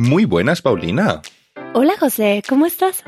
[0.00, 1.20] Muy buenas, Paulina.
[1.74, 3.04] Hola, José, ¿cómo estás?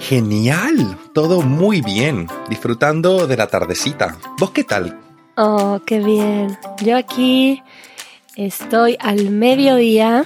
[0.00, 4.18] Genial, todo muy bien, disfrutando de la tardecita.
[4.40, 4.98] ¿Vos qué tal?
[5.36, 6.58] Oh, qué bien.
[6.84, 7.62] Yo aquí
[8.34, 10.24] estoy al mediodía,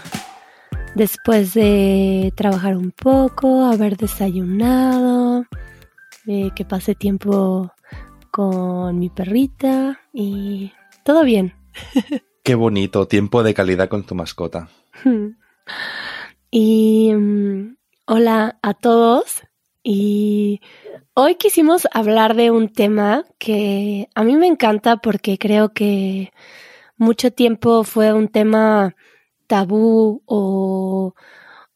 [0.94, 5.44] después de trabajar un poco, haber desayunado,
[6.26, 7.74] eh, que pasé tiempo
[8.30, 10.72] con mi perrita y
[11.04, 11.52] todo bien.
[12.42, 14.70] Qué bonito, tiempo de calidad con tu mascota.
[16.50, 19.42] y mm, hola a todos.
[19.82, 20.60] Y
[21.14, 26.32] hoy quisimos hablar de un tema que a mí me encanta porque creo que
[26.96, 28.94] mucho tiempo fue un tema
[29.46, 31.14] tabú o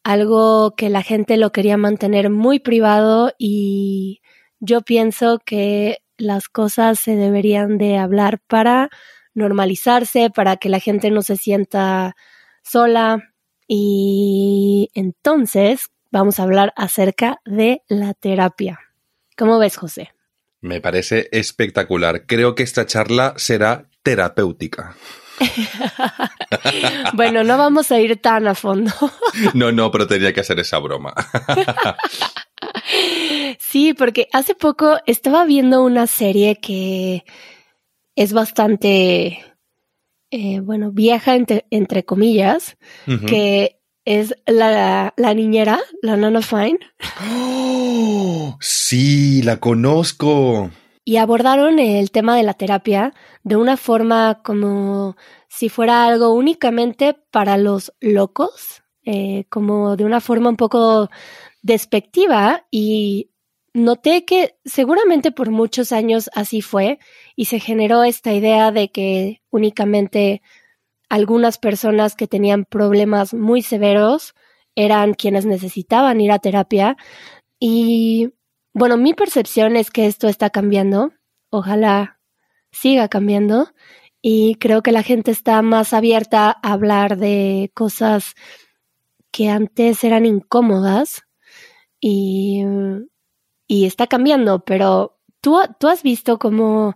[0.04, 4.20] algo que la gente lo quería mantener muy privado y
[4.60, 8.90] yo pienso que las cosas se deberían de hablar para
[9.34, 12.14] normalizarse, para que la gente no se sienta
[12.62, 13.31] sola.
[13.74, 18.78] Y entonces vamos a hablar acerca de la terapia.
[19.34, 20.10] ¿Cómo ves, José?
[20.60, 22.26] Me parece espectacular.
[22.26, 24.94] Creo que esta charla será terapéutica.
[27.14, 28.92] bueno, no vamos a ir tan a fondo.
[29.54, 31.14] no, no, pero tenía que hacer esa broma.
[33.58, 37.24] sí, porque hace poco estaba viendo una serie que
[38.16, 39.42] es bastante,
[40.34, 42.78] eh, bueno, vieja entre, comillas,
[43.26, 46.78] que es la, la, niñera, la Nana Fine.
[47.20, 48.56] ¡Oh!
[48.58, 50.70] Sí, la conozco.
[51.04, 55.16] Y abordaron el tema de la terapia de una forma como
[55.48, 61.10] si fuera algo únicamente para los locos, eh, como de una forma un poco
[61.60, 63.31] despectiva y
[63.74, 66.98] noté que seguramente por muchos años así fue
[67.36, 70.42] y se generó esta idea de que únicamente
[71.08, 74.34] algunas personas que tenían problemas muy severos
[74.74, 76.96] eran quienes necesitaban ir a terapia.
[77.60, 78.32] Y
[78.74, 81.12] bueno, mi percepción es que esto está cambiando,
[81.50, 82.18] ojalá
[82.70, 83.68] siga cambiando.
[84.22, 88.34] Y creo que la gente está más abierta a hablar de cosas
[89.32, 91.24] que antes eran incómodas.
[92.00, 92.64] Y,
[93.72, 96.94] y está cambiando, pero ¿tú, tú has visto cómo,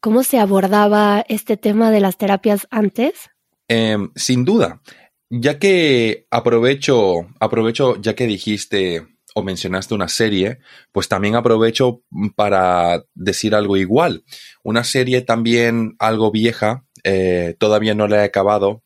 [0.00, 3.30] cómo se abordaba este tema de las terapias antes?
[3.68, 4.82] Em, sin duda,
[5.30, 10.58] ya que aprovecho, aprovecho, ya que dijiste o mencionaste una serie,
[10.92, 12.02] pues también aprovecho
[12.36, 14.24] para decir algo igual.
[14.62, 18.82] Una serie también algo vieja, eh, todavía no la he acabado,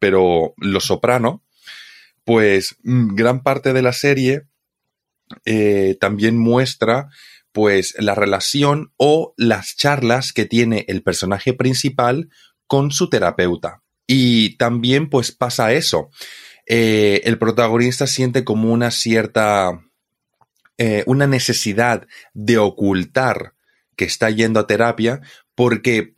[0.00, 1.44] pero Lo Soprano,
[2.24, 4.48] pues mm, gran parte de la serie
[5.44, 7.08] eh, también muestra
[7.52, 12.28] pues la relación o las charlas que tiene el personaje principal
[12.66, 13.82] con su terapeuta.
[14.06, 16.10] Y también pues pasa eso.
[16.66, 19.82] Eh, el protagonista siente como una cierta,
[20.76, 23.54] eh, una necesidad de ocultar
[23.96, 25.20] que está yendo a terapia
[25.54, 26.14] porque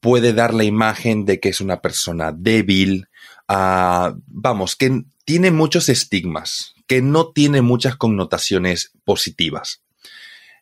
[0.00, 3.08] puede dar la imagen de que es una persona débil,
[3.48, 9.82] ah, vamos, que tiene muchos estigmas, que no tiene muchas connotaciones positivas.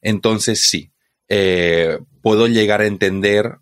[0.01, 0.93] Entonces sí,
[1.29, 3.59] eh, puedo llegar a entender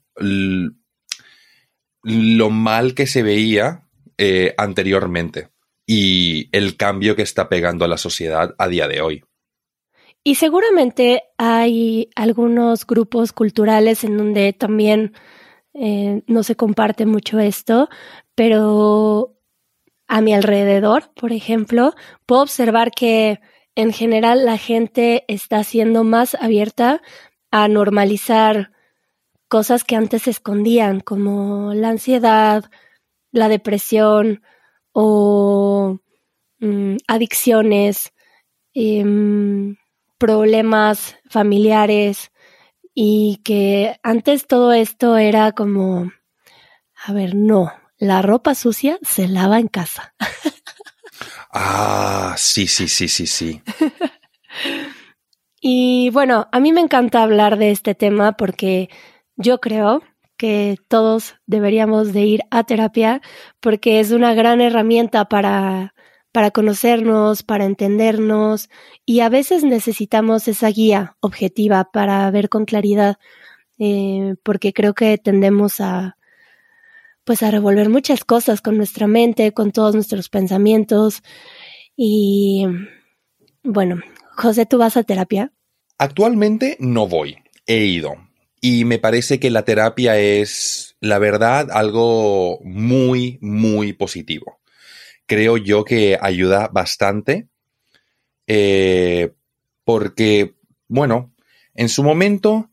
[2.03, 5.49] lo mal que se veía eh, anteriormente
[5.87, 9.25] y el cambio que está pegando a la sociedad a día de hoy.
[10.25, 15.15] Y seguramente hay algunos grupos culturales en donde también
[15.75, 17.89] eh, no se comparte mucho esto,
[18.34, 19.31] pero
[20.12, 21.95] a mi alrededor, por ejemplo,
[22.27, 23.41] puedo observar que
[23.75, 27.00] en general la gente está siendo más abierta
[27.50, 28.72] a normalizar
[29.49, 32.67] cosas que antes se escondían, como la ansiedad,
[33.31, 34.43] la depresión
[34.93, 35.99] o
[36.59, 38.12] mm, adicciones,
[38.75, 39.77] em,
[40.19, 42.33] problemas familiares
[42.93, 46.12] y que antes todo esto era como,
[47.07, 47.72] a ver, no,
[48.03, 50.13] la ropa sucia se lava en casa.
[51.53, 53.63] ah, sí, sí, sí, sí, sí.
[55.60, 58.91] y bueno, a mí me encanta hablar de este tema porque
[59.37, 60.03] yo creo
[60.37, 63.22] que todos deberíamos de ir a terapia
[63.60, 65.95] porque es una gran herramienta para,
[66.33, 68.69] para conocernos, para entendernos
[69.07, 73.19] y a veces necesitamos esa guía objetiva para ver con claridad
[73.78, 76.16] eh, porque creo que tendemos a,
[77.24, 81.22] pues a revolver muchas cosas con nuestra mente, con todos nuestros pensamientos.
[81.97, 82.66] Y
[83.63, 84.01] bueno,
[84.36, 85.53] José, ¿tú vas a terapia?
[85.98, 87.36] Actualmente no voy,
[87.66, 88.16] he ido.
[88.60, 94.60] Y me parece que la terapia es, la verdad, algo muy, muy positivo.
[95.27, 97.48] creo yo que ayuda bastante.
[98.47, 99.33] Eh,
[99.84, 100.54] porque,
[100.89, 101.33] bueno,
[101.74, 102.71] en su momento,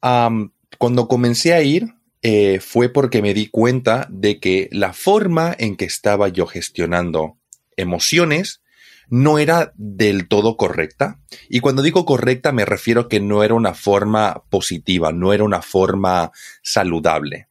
[0.00, 5.76] cuando comencé a ir, eh, fue porque me di cuenta de que la forma en
[5.76, 7.38] que estaba yo gestionando
[7.76, 8.60] emociones
[9.08, 11.18] no era del todo correcta.
[11.48, 15.62] Y cuando digo correcta me refiero que no era una forma positiva, no era una
[15.62, 16.30] forma
[16.62, 17.48] saludable.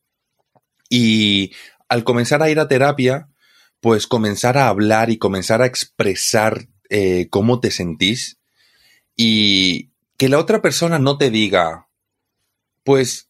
[0.89, 1.53] Y
[1.87, 3.27] al comenzar a ir a terapia,
[3.81, 8.39] pues comenzar a hablar y comenzar a expresar eh, cómo te sentís
[9.15, 11.87] y que la otra persona no te diga,
[12.83, 13.28] pues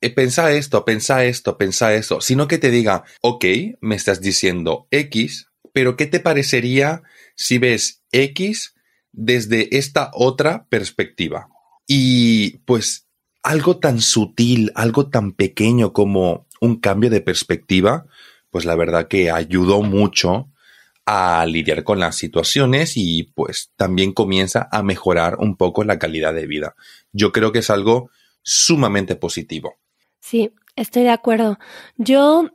[0.00, 3.44] eh, pensa esto, pensa esto, pensa esto, sino que te diga, ok,
[3.80, 7.02] me estás diciendo X, pero ¿qué te parecería
[7.36, 8.74] si ves X
[9.12, 11.48] desde esta otra perspectiva?
[11.86, 13.08] Y pues
[13.42, 18.06] algo tan sutil, algo tan pequeño como un cambio de perspectiva,
[18.50, 20.50] pues la verdad que ayudó mucho
[21.06, 26.34] a lidiar con las situaciones y pues también comienza a mejorar un poco la calidad
[26.34, 26.74] de vida.
[27.12, 28.10] Yo creo que es algo
[28.42, 29.76] sumamente positivo.
[30.20, 31.58] Sí, estoy de acuerdo.
[31.96, 32.50] Yo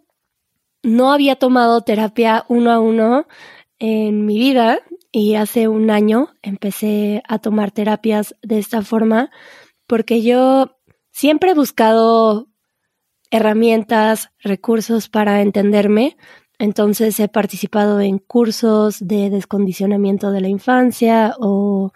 [0.84, 3.28] no había tomado terapia uno a uno
[3.80, 4.80] en mi vida
[5.12, 9.32] y hace un año empecé a tomar terapias de esta forma
[9.88, 10.78] porque yo
[11.12, 12.48] siempre he buscado
[13.32, 16.18] herramientas, recursos para entenderme.
[16.58, 21.92] Entonces he participado en cursos de descondicionamiento de la infancia o,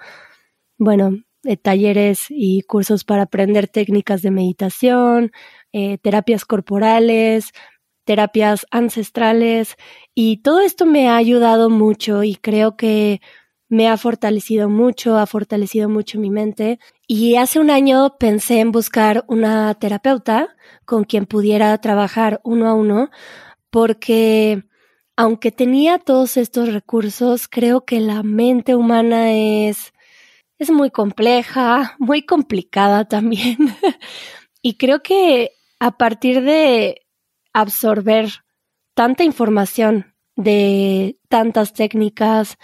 [0.77, 1.24] bueno,
[1.62, 5.31] talleres y cursos para aprender técnicas de meditación,
[5.71, 7.51] eh, terapias corporales,
[8.03, 9.75] terapias ancestrales
[10.15, 13.21] y todo esto me ha ayudado mucho y creo que
[13.69, 16.80] me ha fortalecido mucho, ha fortalecido mucho mi mente.
[17.07, 22.74] Y hace un año pensé en buscar una terapeuta con quien pudiera trabajar uno a
[22.74, 23.12] uno,
[23.69, 24.63] porque
[25.15, 29.94] aunque tenía todos estos recursos, creo que la mente humana es,
[30.59, 33.57] es muy compleja, muy complicada también.
[34.61, 37.07] y creo que a partir de
[37.53, 38.29] absorber
[38.94, 42.57] tanta información de tantas técnicas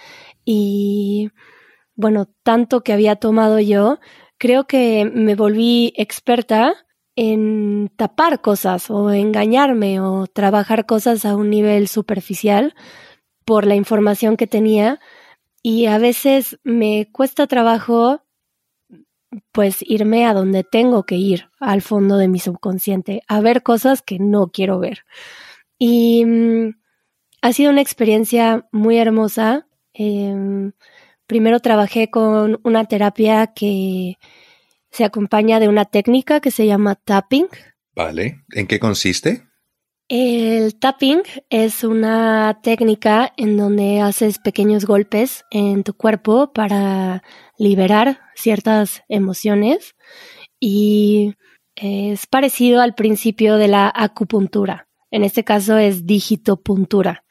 [0.43, 1.31] y,
[1.95, 3.99] bueno, tanto que había tomado yo,
[4.37, 6.75] creo que me volví experta
[7.15, 12.75] en tapar cosas o engañarme o trabajar cosas a un nivel superficial
[13.45, 14.99] por la información que tenía
[15.67, 18.21] y a veces me cuesta trabajo
[19.51, 24.03] pues irme a donde tengo que ir, al fondo de mi subconsciente, a ver cosas
[24.03, 25.05] que no quiero ver.
[25.79, 26.75] Y mm,
[27.41, 29.65] ha sido una experiencia muy hermosa.
[29.91, 30.73] Em,
[31.25, 34.19] primero trabajé con una terapia que
[34.91, 37.47] se acompaña de una técnica que se llama tapping.
[37.95, 39.44] Vale, ¿en qué consiste?
[40.07, 47.23] El tapping es una técnica en donde haces pequeños golpes en tu cuerpo para
[47.57, 49.95] liberar ciertas emociones
[50.59, 51.33] y
[51.75, 54.87] es parecido al principio de la acupuntura.
[55.09, 57.25] En este caso es digitopuntura,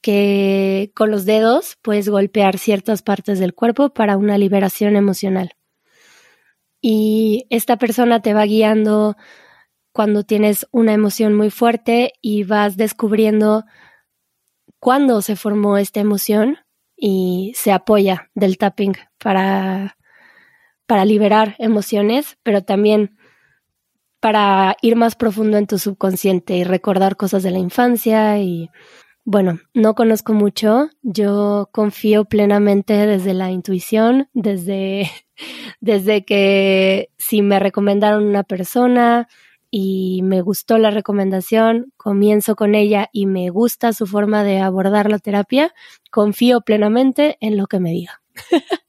[0.00, 5.54] que con los dedos puedes golpear ciertas partes del cuerpo para una liberación emocional
[6.80, 9.16] y esta persona te va guiando
[9.92, 13.64] cuando tienes una emoción muy fuerte y vas descubriendo
[14.78, 16.58] cuándo se formó esta emoción
[16.96, 19.96] y se apoya del tapping para,
[20.86, 23.16] para liberar emociones, pero también
[24.20, 28.68] para ir más profundo en tu subconsciente y recordar cosas de la infancia y
[29.24, 35.10] bueno, no conozco mucho, yo confío plenamente desde la intuición, desde,
[35.80, 39.28] desde que si me recomendaron una persona
[39.70, 45.10] y me gustó la recomendación, comienzo con ella y me gusta su forma de abordar
[45.10, 45.72] la terapia,
[46.10, 48.22] confío plenamente en lo que me diga.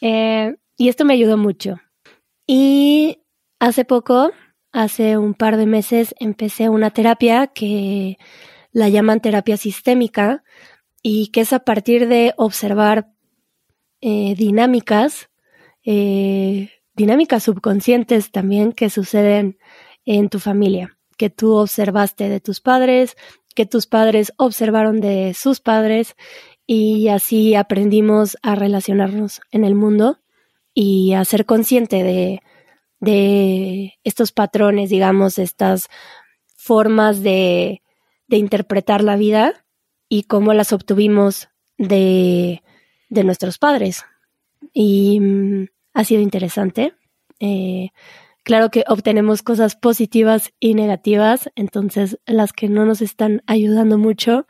[0.00, 1.76] Eh, y esto me ayudó mucho.
[2.46, 3.22] Y
[3.58, 4.30] hace poco,
[4.72, 8.16] hace un par de meses, empecé una terapia que
[8.72, 10.42] la llaman terapia sistémica
[11.02, 13.08] y que es a partir de observar
[14.00, 15.30] eh, dinámicas,
[15.84, 19.58] eh, dinámicas subconscientes también que suceden
[20.16, 23.16] en tu familia, que tú observaste de tus padres,
[23.54, 26.16] que tus padres observaron de sus padres
[26.66, 30.18] y así aprendimos a relacionarnos en el mundo
[30.74, 32.42] y a ser consciente de,
[33.00, 35.88] de estos patrones, digamos, estas
[36.56, 37.82] formas de
[38.28, 39.64] de interpretar la vida
[40.08, 41.48] y cómo las obtuvimos
[41.78, 42.62] de,
[43.08, 44.04] de nuestros padres.
[44.72, 46.94] Y mm, ha sido interesante.
[47.40, 47.90] Eh,
[48.48, 54.46] claro que obtenemos cosas positivas y negativas, entonces las que no nos están ayudando mucho,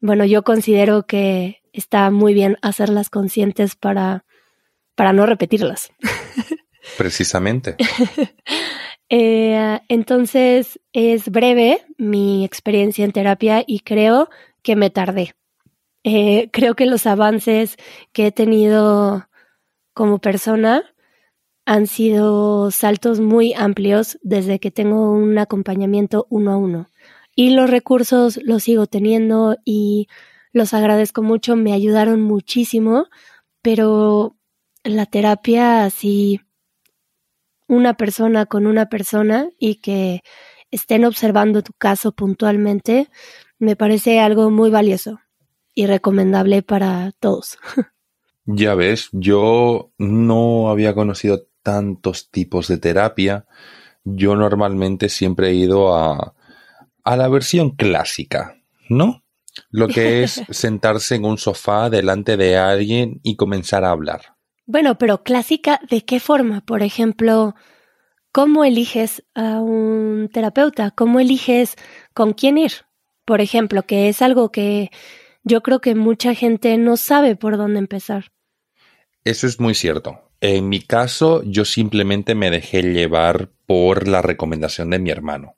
[0.00, 4.26] bueno, yo considero que está muy bien hacerlas conscientes para,
[4.94, 5.90] para no repetirlas.
[6.98, 7.76] Precisamente.
[9.08, 14.28] Eh, entonces es breve mi experiencia en terapia y creo
[14.64, 15.36] que me tardé.
[16.02, 17.76] Eh, creo que los avances
[18.12, 19.28] que he tenido
[19.94, 20.92] como persona
[21.66, 26.90] han sido saltos muy amplios desde que tengo un acompañamiento uno a uno.
[27.34, 30.06] Y los recursos los sigo teniendo y
[30.52, 33.08] los agradezco mucho, me ayudaron muchísimo,
[33.62, 34.36] pero
[34.84, 36.40] la terapia así,
[37.66, 40.22] una persona con una persona y que
[40.70, 43.08] estén observando tu caso puntualmente,
[43.58, 45.18] me parece algo muy valioso
[45.74, 47.58] y recomendable para todos.
[48.48, 53.44] Ya ves, yo no había conocido tantos tipos de terapia.
[54.04, 56.32] Yo normalmente siempre he ido a,
[57.02, 59.24] a la versión clásica, ¿no?
[59.70, 64.36] Lo que es sentarse en un sofá delante de alguien y comenzar a hablar.
[64.64, 66.60] Bueno, pero clásica, ¿de qué forma?
[66.60, 67.56] Por ejemplo,
[68.30, 70.92] ¿cómo eliges a un terapeuta?
[70.92, 71.74] ¿Cómo eliges
[72.14, 72.86] con quién ir?
[73.24, 74.92] Por ejemplo, que es algo que
[75.42, 78.30] yo creo que mucha gente no sabe por dónde empezar.
[79.24, 80.25] Eso es muy cierto.
[80.40, 85.56] En mi caso, yo simplemente me dejé llevar por la recomendación de mi hermano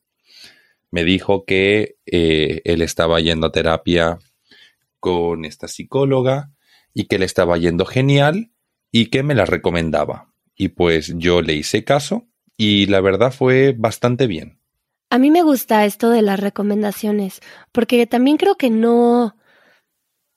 [0.90, 4.18] me dijo que eh, él estaba yendo a terapia
[5.00, 6.50] con esta psicóloga
[6.94, 8.50] y que le estaba yendo genial
[8.90, 10.32] y que me la recomendaba.
[10.56, 14.58] Y pues yo le hice caso y la verdad fue bastante bien.
[15.10, 17.40] A mí me gusta esto de las recomendaciones,
[17.72, 19.36] porque también creo que no,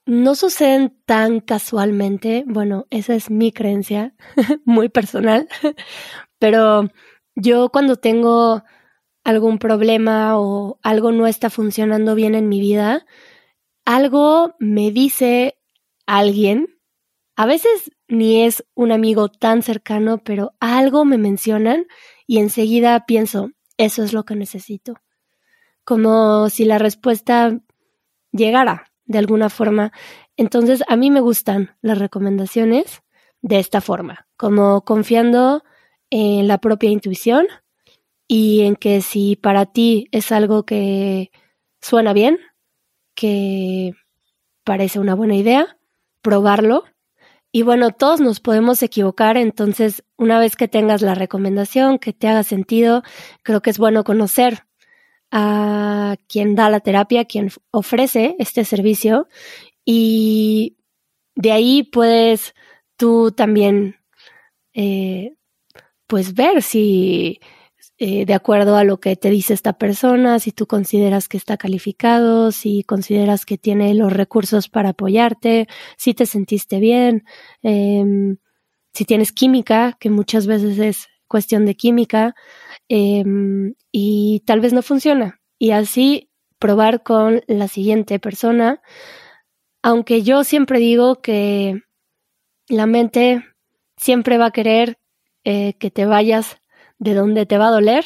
[0.06, 2.44] no suceden tan casualmente.
[2.48, 4.16] Bueno, esa es mi creencia,
[4.66, 5.48] muy personal,
[6.40, 6.90] pero
[7.36, 8.64] yo cuando tengo
[9.24, 13.06] algún problema o algo no está funcionando bien en mi vida,
[13.86, 15.58] algo me dice
[16.06, 16.80] alguien,
[17.36, 21.86] a veces ni es un amigo tan cercano, pero algo me mencionan
[22.28, 24.96] y enseguida pienso, eso es lo que necesito.
[25.84, 27.60] Como si la respuesta
[28.32, 29.92] llegara de alguna forma.
[30.38, 33.04] Entonces, a mí me gustan las recomendaciones
[33.42, 35.64] de esta forma, como confiando
[36.10, 37.48] en la propia intuición,
[38.28, 41.32] y en que si para ti es algo que
[41.82, 42.40] suena bien,
[43.14, 43.94] que
[44.64, 45.78] parece una buena idea,
[46.22, 46.86] probarlo.
[47.52, 52.30] Y bueno, todos nos podemos equivocar, entonces una vez que tengas la recomendación, que te
[52.30, 53.04] haga sentido,
[53.44, 54.64] creo que es bueno conocer
[55.32, 59.28] a quien da la terapia, quien ofrece este servicio.
[59.86, 60.78] Y
[61.36, 62.54] de ahí puedes
[62.98, 63.96] tú también
[64.74, 65.34] eh,
[66.08, 67.40] pues ver si
[68.04, 71.56] eh, de acuerdo a lo que te dice esta persona, si tú consideras que está
[71.58, 77.26] calificado, si consideras que tiene los recursos para apoyarte, si te sentiste bien,
[77.62, 78.38] em,
[78.92, 82.34] si tienes química, que muchas veces es cuestión de química,
[82.94, 85.40] em, y tal vez no funciona.
[85.58, 86.30] Y así
[86.60, 88.82] probar con la siguiente persona,
[89.82, 91.84] aunque yo siempre digo que
[92.68, 93.46] la mente
[93.96, 94.98] siempre va a querer
[95.46, 96.58] eh, que te vayas
[97.00, 98.06] de dónde te va a doler.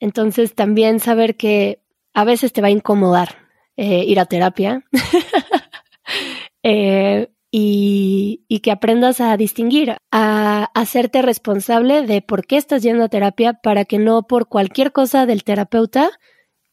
[0.00, 4.84] Entonces también saber que a veces te va a incomodar eh, ir a terapia
[6.62, 13.08] eh, y, que aprendas a distinguir, a hacerte responsable de por qué estás yendo a
[13.08, 16.10] terapia para que no por cualquier cosa del terapeuta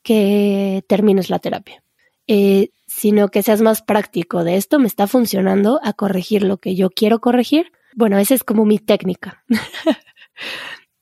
[0.03, 1.83] que termines la terapia.
[2.27, 6.75] Eh, sino que seas más práctico de esto, me está funcionando a corregir lo que
[6.75, 7.71] yo quiero corregir.
[7.95, 9.43] Bueno, esa es como mi técnica.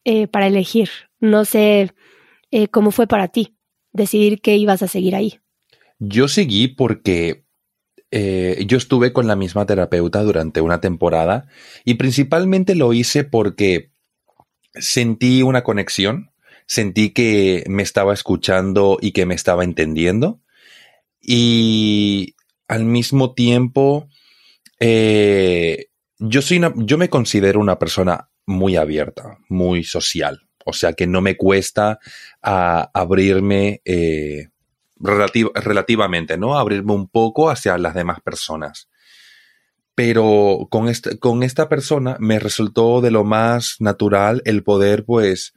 [0.07, 0.89] Eh, para elegir.
[1.19, 1.91] No sé
[2.51, 3.57] eh, cómo fue para ti
[3.91, 5.39] decidir que ibas a seguir ahí.
[5.97, 7.44] Yo seguí porque
[8.11, 11.47] eh, yo estuve con la misma terapeuta durante una temporada
[11.83, 13.91] y principalmente lo hice porque
[14.73, 16.31] sentí una conexión,
[16.65, 20.39] sentí que me estaba escuchando y que me estaba entendiendo
[21.21, 22.35] y
[22.67, 24.07] al mismo tiempo
[24.79, 30.41] yo soy yo me considero una persona muy abierta, muy social.
[30.65, 31.99] O sea que no me cuesta
[32.41, 34.49] abrirme eh,
[35.05, 36.57] relativamente, ¿no?
[36.57, 38.89] Abrirme un poco hacia las demás personas.
[39.93, 45.53] Pero con, este, con esta persona me resultó de lo más natural el poder, pues,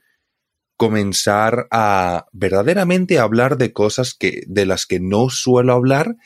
[0.76, 6.16] comenzar a verdaderamente hablar de cosas que, de las que no suelo hablar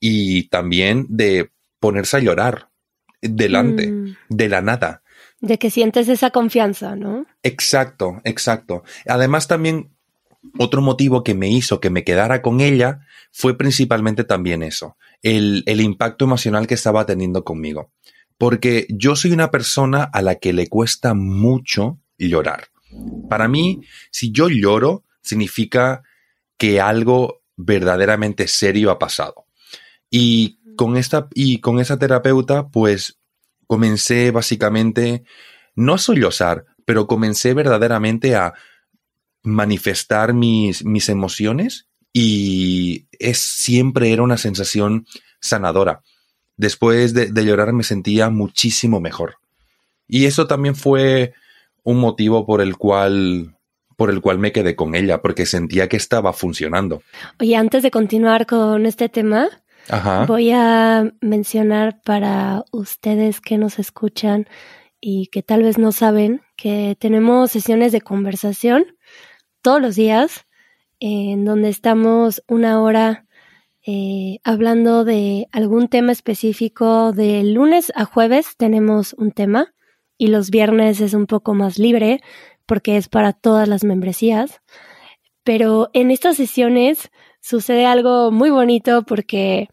[0.00, 2.68] y también de ponerse a llorar
[3.20, 4.16] delante, mm.
[4.28, 5.02] de la nada.
[5.40, 7.26] De que sientes esa confianza, ¿no?
[7.44, 8.82] Exacto, exacto.
[9.06, 9.91] Además también
[10.58, 15.64] otro motivo que me hizo que me quedara con ella fue principalmente también eso, el,
[15.66, 17.92] impacto emocional que estaba teniendo conmigo.
[18.38, 22.68] Porque yo soy una persona a la que le cuesta mucho llorar.
[23.28, 23.80] Para mí,
[24.10, 26.02] si yo lloro, significa
[26.58, 29.46] que algo verdaderamente serio ha pasado.
[30.10, 33.18] Y con esta, y con esa terapeuta, pues
[33.66, 35.22] comencé básicamente,
[35.74, 38.54] no a sollozar, pero comencé verdaderamente a
[39.42, 45.06] manifestar mis, mis emociones y es, siempre era una sensación
[45.40, 46.02] sanadora.
[46.56, 49.36] Después de, de, llorar me sentía muchísimo mejor.
[50.06, 51.32] Y eso también fue
[51.82, 53.56] un motivo por el cual
[53.96, 57.02] por el cual me quedé con ella, porque sentía que estaba funcionando.
[57.38, 59.48] Oye, antes de continuar con este tema,
[60.26, 64.48] voy a mencionar para ustedes que nos escuchan
[65.00, 68.86] y que tal vez no saben que tenemos sesiones de conversación
[69.62, 70.46] todos los días
[71.00, 73.26] en donde estamos una hora
[73.84, 77.12] eh, hablando de algún tema específico.
[77.12, 79.74] De lunes a jueves tenemos un tema
[80.18, 82.20] y los viernes es un poco más libre
[82.66, 84.60] porque es para todas las membresías.
[85.44, 89.68] Pero en estas sesiones sucede algo muy bonito porque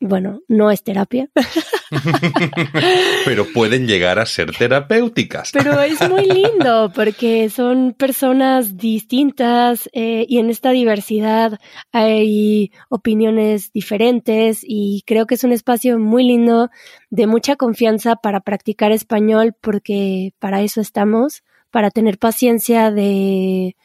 [0.00, 1.28] bueno, no es terapia.
[3.26, 5.52] Pero pueden llegar a ser terapéuticas.
[5.52, 11.60] Pero es muy lindo porque son personas distintas eh, y en esta diversidad
[11.92, 16.70] hay opiniones diferentes y creo que es un espacio muy lindo
[17.10, 23.76] de mucha confianza para practicar español porque para eso estamos, para tener paciencia de,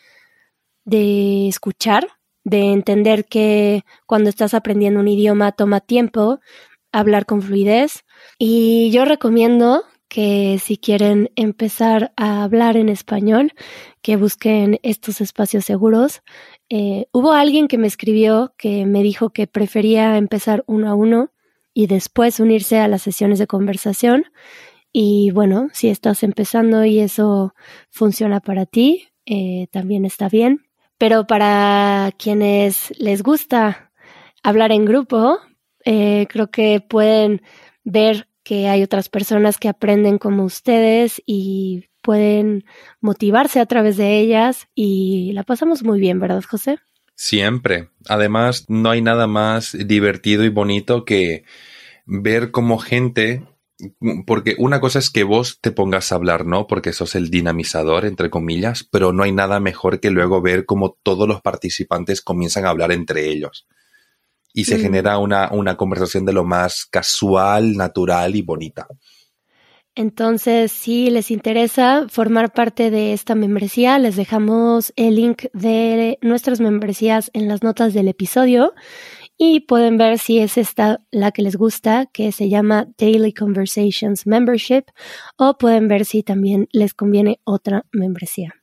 [0.86, 2.08] de escuchar
[2.46, 6.40] de entender que cuando estás aprendiendo un idioma toma tiempo
[6.94, 8.06] hablar con fluidez.
[8.40, 13.52] Y yo recomiendo que si quieren empezar a hablar en español,
[14.02, 16.22] que busquen estos espacios seguros.
[16.70, 21.32] Eh, hubo alguien que me escribió que me dijo que prefería empezar uno a uno
[21.74, 24.26] y después unirse a las sesiones de conversación.
[24.94, 27.54] Y bueno, si estás empezando y eso
[27.90, 30.65] funciona para ti, eh, también está bien.
[30.98, 33.92] Pero para quienes les gusta
[34.44, 35.40] hablar en grupo,
[35.84, 37.42] eh, creo que pueden
[37.84, 42.64] ver que hay otras personas que aprenden como ustedes y pueden
[43.02, 46.78] motivarse a través de ellas y la pasamos muy bien, ¿verdad, José?
[47.16, 47.90] Siempre.
[48.08, 51.44] Además, no hay nada más divertido y bonito que
[52.06, 53.44] ver cómo gente
[54.26, 56.68] porque una cosa es que vos te pongas a hablar, ¿no?
[56.68, 60.98] Porque sos el dinamizador, entre comillas, pero no hay nada mejor que luego ver cómo
[61.04, 63.68] todos los participantes comienzan a hablar entre ellos.
[64.54, 64.82] Y se mm.
[64.82, 68.88] genera una, una conversación de lo más casual, natural y bonita.
[69.98, 76.60] Entonces, si les interesa formar parte de esta membresía, les dejamos el link de nuestras
[76.60, 78.74] membresías en las notas del episodio
[79.38, 84.26] y pueden ver si es esta la que les gusta, que se llama Daily Conversations
[84.26, 84.84] Membership,
[85.38, 88.54] o pueden ver si también les conviene otra membresía.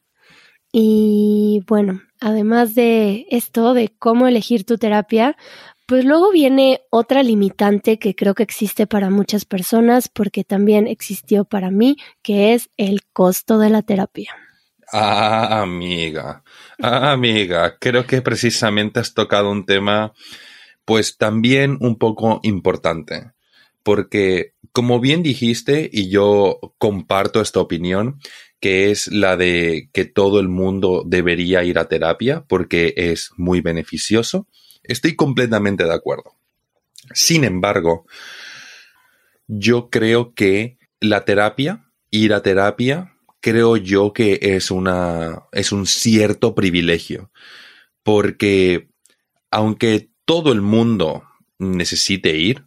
[0.73, 5.37] Y bueno, además de esto, de cómo elegir tu terapia,
[5.87, 11.45] pues luego viene otra limitante que creo que existe para muchas personas, porque también existió
[11.45, 14.35] para mí, que es el costo de la terapia.
[14.91, 16.43] Ah, amiga,
[16.81, 20.13] ah, amiga, creo que precisamente has tocado un tema
[20.93, 23.33] pues también un poco importante,
[23.83, 28.21] porque como bien dijiste, y yo comparto esta opinión,
[28.61, 33.63] que es la de que todo el mundo debería ir a terapia porque es muy
[33.63, 34.47] beneficioso,
[34.83, 36.37] estoy completamente de acuerdo.
[37.15, 38.05] Sin embargo,
[39.47, 45.87] yo creo que la terapia, ir a terapia, creo yo que es una es un
[45.87, 47.31] cierto privilegio,
[48.03, 48.91] porque
[49.51, 51.25] aunque todo el mundo
[51.59, 52.65] necesite ir,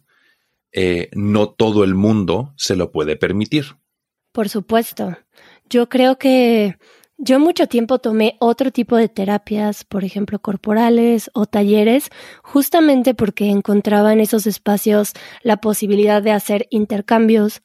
[0.70, 3.64] eh, no todo el mundo se lo puede permitir.
[4.30, 5.16] Por supuesto.
[5.68, 6.76] Yo creo que
[7.18, 12.10] yo mucho tiempo tomé otro tipo de terapias, por ejemplo, corporales o talleres,
[12.44, 17.62] justamente porque encontraba en esos espacios la posibilidad de hacer intercambios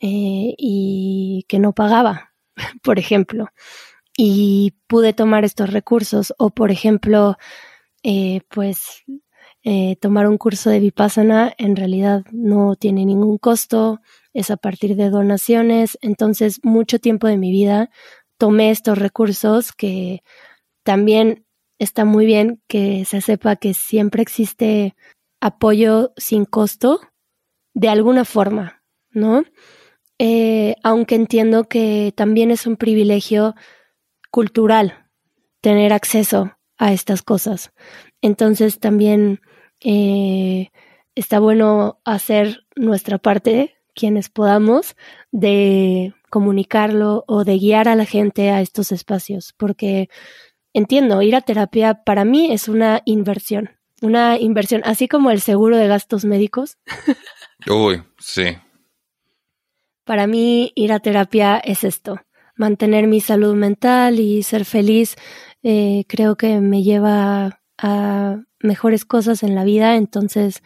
[0.00, 2.34] eh, y que no pagaba,
[2.82, 3.48] por ejemplo.
[4.18, 7.38] Y pude tomar estos recursos o, por ejemplo,
[8.02, 9.02] eh, pues
[9.62, 14.00] eh, tomar un curso de Vipassana en realidad no tiene ningún costo,
[14.32, 17.90] es a partir de donaciones, entonces mucho tiempo de mi vida
[18.38, 20.22] tomé estos recursos que
[20.82, 21.44] también
[21.78, 24.94] está muy bien que se sepa que siempre existe
[25.40, 27.00] apoyo sin costo
[27.74, 29.44] de alguna forma, ¿no?
[30.18, 33.54] Eh, aunque entiendo que también es un privilegio
[34.30, 35.06] cultural
[35.60, 37.72] tener acceso a estas cosas.
[38.22, 39.40] Entonces también
[39.80, 40.70] eh,
[41.14, 44.96] está bueno hacer nuestra parte, quienes podamos,
[45.32, 50.08] de comunicarlo o de guiar a la gente a estos espacios, porque
[50.72, 55.76] entiendo, ir a terapia para mí es una inversión, una inversión, así como el seguro
[55.76, 56.78] de gastos médicos.
[57.68, 58.56] Uy, sí.
[60.04, 62.20] Para mí ir a terapia es esto,
[62.56, 65.16] mantener mi salud mental y ser feliz,
[65.62, 70.62] eh, creo que me lleva a mejores cosas en la vida, entonces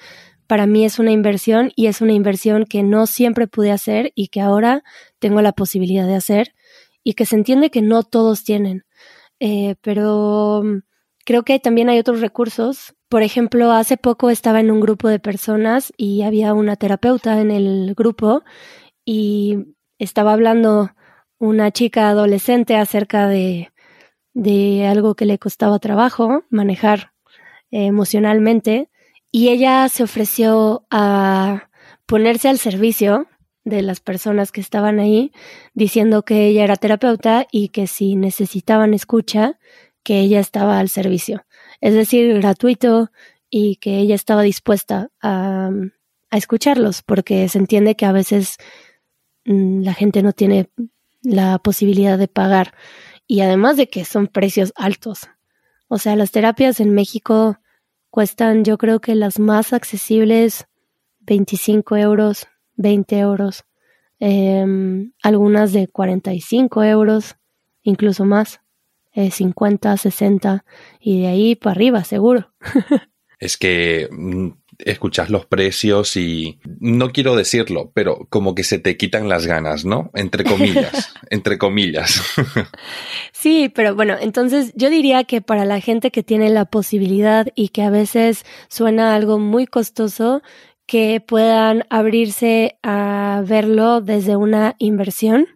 [0.46, 4.28] para mí es una inversión y es una inversión que no siempre pude hacer y
[4.28, 4.84] que ahora
[5.18, 6.54] tengo la posibilidad de hacer
[7.02, 8.84] y que se entiende que no todos tienen.
[9.40, 10.82] Eh, pero mm,
[11.24, 12.94] creo que también hay otros recursos.
[13.08, 17.50] Por ejemplo, hace poco estaba en un grupo de personas y había una terapeuta en
[17.50, 18.42] el grupo
[19.04, 20.90] y estaba hablando
[21.38, 23.70] una chica adolescente acerca de,
[24.34, 27.12] de algo que le costaba trabajo manejar
[27.70, 28.90] eh, emocionalmente
[29.30, 31.70] y ella se ofreció a
[32.06, 33.26] ponerse al servicio
[33.64, 35.32] de las personas que estaban ahí,
[35.72, 39.58] diciendo que ella era terapeuta y que si necesitaban escucha,
[40.02, 41.46] que ella estaba al servicio.
[41.80, 43.10] Es decir, gratuito
[43.50, 45.70] y que ella estaba dispuesta a,
[46.30, 48.56] escucharlos, porque se entiende que a veces
[49.44, 50.68] mm, la gente no tiene
[51.22, 52.74] la posibilidad de pagar
[53.26, 55.28] y además de que son precios altos.
[55.88, 57.58] O sea, las terapias en México
[58.10, 60.66] cuestan yo creo que las más accesibles
[61.20, 63.64] 25 euros, 20 euros,
[64.18, 67.36] em, algunas de 45 euros,
[67.82, 68.60] incluso más,
[69.14, 70.64] 50, eh, 60
[71.00, 72.52] y de ahí para arriba, seguro.
[73.38, 78.96] es que mm, escuchas los precios y no quiero decirlo, pero como que se te
[78.96, 80.10] quitan las ganas, ¿no?
[80.14, 82.22] Entre comillas, entre comillas.
[83.32, 87.68] Sí, pero bueno, entonces yo diría que para la gente que tiene la posibilidad y
[87.68, 90.42] que a veces suena algo muy costoso,
[90.86, 95.46] que puedan abrirse a verlo desde una inversión,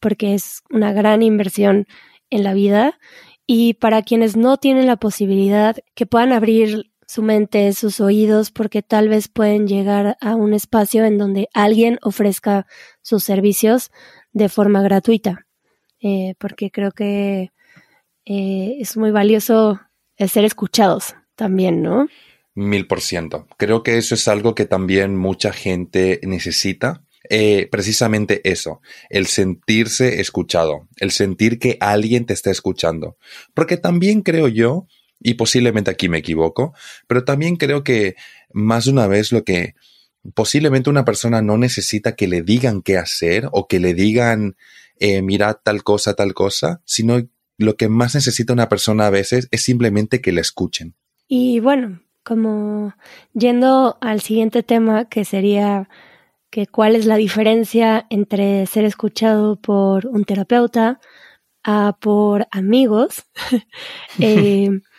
[0.00, 1.86] porque es una gran inversión
[2.30, 2.98] en la vida.
[3.46, 8.82] Y para quienes no tienen la posibilidad, que puedan abrir su mente, sus oídos, porque
[8.82, 12.68] tal vez pueden llegar a un espacio en donde alguien ofrezca
[13.02, 13.90] sus servicios
[14.30, 15.44] de forma gratuita,
[16.00, 17.50] eh, porque creo que
[18.26, 19.80] eh, es muy valioso
[20.18, 22.06] ser escuchados también, ¿no?
[22.54, 23.48] Mil por ciento.
[23.56, 27.02] Creo que eso es algo que también mucha gente necesita.
[27.28, 33.16] Eh, precisamente eso, el sentirse escuchado, el sentir que alguien te está escuchando.
[33.52, 34.86] Porque también creo yo
[35.20, 36.74] y posiblemente aquí me equivoco,
[37.06, 38.16] pero también creo que
[38.52, 39.74] más de una vez lo que
[40.34, 44.56] posiblemente una persona no necesita que le digan qué hacer o que le digan,
[44.98, 47.20] eh, mira tal cosa, tal cosa, sino
[47.58, 50.94] lo que más necesita una persona a veces es simplemente que le escuchen.
[51.28, 52.94] Y bueno, como
[53.34, 55.88] yendo al siguiente tema que sería
[56.50, 61.00] que cuál es la diferencia entre ser escuchado por un terapeuta
[61.62, 63.24] a por amigos.
[64.18, 64.70] eh,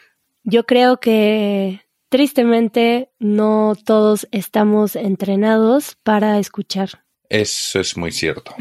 [0.44, 7.04] yo creo que tristemente no todos estamos entrenados para escuchar.
[7.30, 8.54] Eso es muy cierto.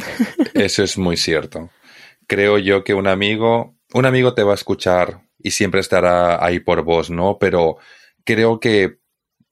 [0.54, 1.70] Eso es muy cierto.
[2.28, 6.60] Creo yo que un amigo, un amigo te va a escuchar y siempre estará ahí
[6.60, 7.38] por vos, ¿no?
[7.40, 7.78] Pero
[8.24, 9.00] creo que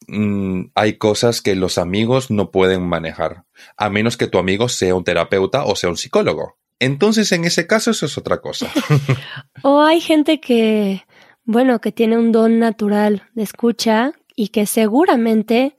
[0.07, 3.45] mm, hay cosas que los amigos no pueden manejar,
[3.77, 6.59] a menos que tu amigo sea un terapeuta o sea un psicólogo.
[6.79, 8.71] Entonces, en ese caso, eso es otra cosa.
[9.63, 11.03] o hay gente que
[11.49, 15.79] bueno, que tiene un don natural de escucha y que seguramente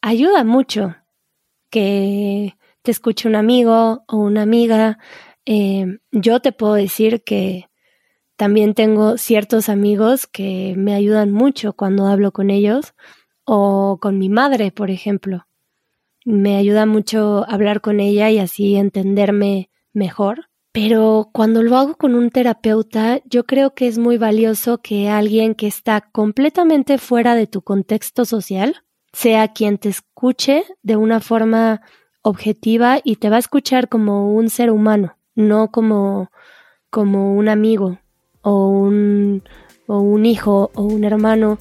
[0.00, 0.94] ayuda mucho
[1.70, 5.00] que te escuche un amigo o una amiga.
[5.44, 7.68] Eh, yo te puedo decir que
[8.36, 12.94] también tengo ciertos amigos que me ayudan mucho cuando hablo con ellos
[13.44, 15.48] o con mi madre, por ejemplo.
[16.24, 20.47] Me ayuda mucho hablar con ella y así entenderme mejor.
[20.72, 25.54] Pero cuando lo hago con un terapeuta, yo creo que es muy valioso que alguien
[25.54, 31.80] que está completamente fuera de tu contexto social sea quien te escuche de una forma
[32.22, 36.30] objetiva y te va a escuchar como un ser humano, no como,
[36.90, 37.98] como un amigo
[38.42, 39.42] o un,
[39.86, 41.58] o un hijo o un hermano.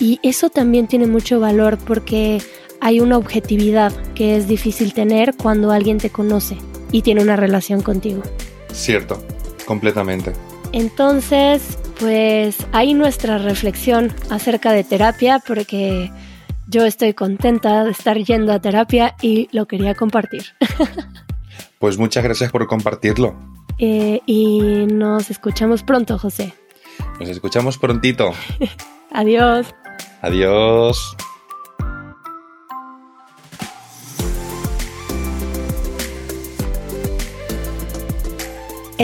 [0.00, 2.38] Y eso también tiene mucho valor porque
[2.80, 6.58] hay una objetividad que es difícil tener cuando alguien te conoce
[6.92, 8.22] y tiene una relación contigo.
[8.72, 9.22] Cierto,
[9.66, 10.32] completamente.
[10.72, 16.10] Entonces, pues ahí nuestra reflexión acerca de terapia, porque
[16.66, 20.44] yo estoy contenta de estar yendo a terapia y lo quería compartir.
[21.78, 23.36] pues muchas gracias por compartirlo.
[23.78, 26.52] Eh, y nos escuchamos pronto, José.
[27.20, 28.32] Nos escuchamos prontito.
[29.12, 29.74] Adiós.
[30.20, 31.16] Adiós.